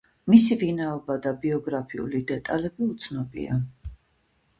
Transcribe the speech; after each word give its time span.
მისი 0.33 0.55
ვინაობა 0.61 1.17
და 1.25 1.33
ბიოგრაფიული 1.43 2.21
დეტალები 2.31 2.87
უცნობია. 2.95 3.59